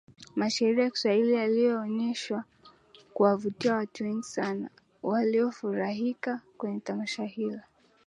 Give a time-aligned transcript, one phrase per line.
[0.35, 2.43] Mashairi ya Kiswahili yalionesha
[3.13, 4.69] kuwavutia watu wengi sana
[5.03, 7.59] waliofurika kwenye tamasha hilo